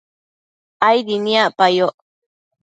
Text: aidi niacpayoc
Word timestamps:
aidi 0.87 1.15
niacpayoc 1.23 1.97